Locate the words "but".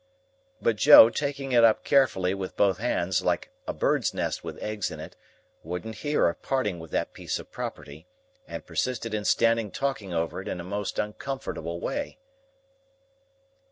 0.59-0.77